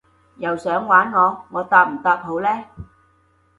[0.37, 1.45] 又想玩我？
[1.51, 2.49] 我答唔答好呢？